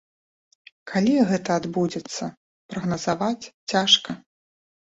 Калі 0.91 1.13
гэта 1.31 1.49
адбудзецца, 1.61 2.31
прагназаваць 2.73 3.49
цяжка. 3.71 4.21